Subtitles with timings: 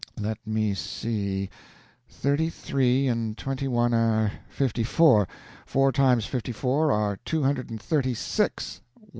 [0.19, 1.47] let me see....
[2.09, 5.27] Thirty three and twenty one are fifty four;
[5.67, 8.81] four times fifty four are two hundred and thirty six.